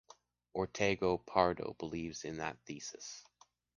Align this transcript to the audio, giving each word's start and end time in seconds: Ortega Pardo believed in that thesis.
Ortega 0.55 1.15
Pardo 1.19 1.75
believed 1.77 2.25
in 2.25 2.37
that 2.37 2.57
thesis. 2.65 3.23